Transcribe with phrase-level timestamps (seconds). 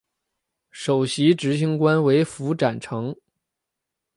[0.71, 3.15] 首席执行官为符展成。